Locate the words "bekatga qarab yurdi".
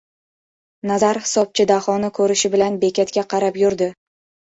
2.85-3.91